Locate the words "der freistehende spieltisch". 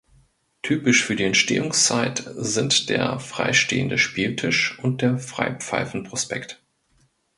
2.89-4.79